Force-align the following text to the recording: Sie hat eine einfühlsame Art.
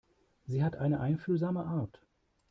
Sie 0.47 0.63
hat 0.63 0.77
eine 0.77 0.99
einfühlsame 0.99 1.63
Art. 1.63 2.01